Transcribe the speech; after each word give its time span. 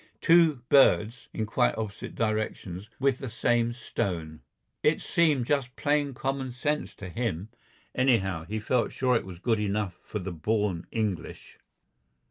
Two 0.19 0.63
birds 0.67 1.27
(in 1.31 1.45
quite 1.45 1.77
opposite 1.77 2.15
directions) 2.15 2.89
with 2.99 3.19
the 3.19 3.27
same 3.29 3.71
stone. 3.71 4.41
It 4.81 4.99
seemed 4.99 5.45
just 5.45 5.75
plain 5.75 6.15
common 6.15 6.49
sense 6.53 6.95
to 6.95 7.07
him. 7.07 7.49
Anyhow, 7.93 8.45
he 8.47 8.59
felt 8.59 8.91
sure 8.91 9.15
it 9.15 9.27
was 9.27 9.37
good 9.37 9.59
enough 9.59 9.99
for 10.03 10.17
the 10.17 10.31
born 10.33 10.87
English.... 10.91 11.59